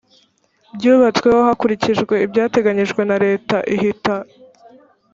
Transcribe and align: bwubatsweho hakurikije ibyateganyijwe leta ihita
bwubatsweho 0.75 1.39
hakurikije 1.47 2.01
ibyateganyijwe 2.25 3.01
leta 3.25 3.57
ihita 3.75 4.15